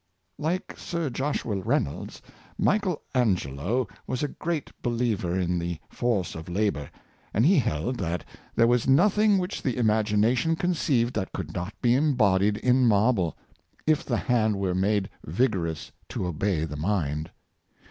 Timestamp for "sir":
0.79-1.11